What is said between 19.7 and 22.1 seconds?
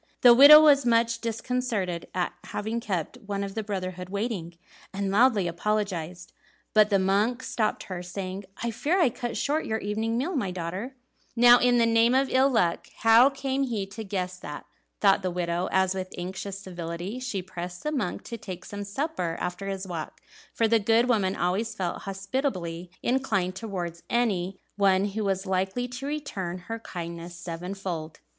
walk; for the good woman always felt